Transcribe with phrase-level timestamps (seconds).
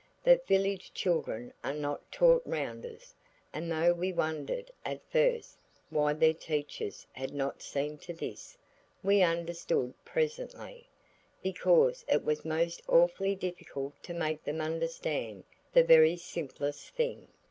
[0.23, 3.13] But village children are not taught rounders,
[3.53, 5.59] and though we wondered at first
[5.91, 8.57] why their teachers had not seen to this,
[9.03, 10.89] we understood presently.
[11.43, 17.27] Because it is most awfully difficult to make them understand the very simplest thing.